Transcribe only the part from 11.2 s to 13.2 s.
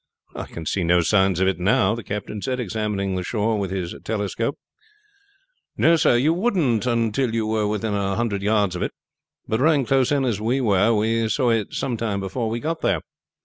saw it some time before we got there.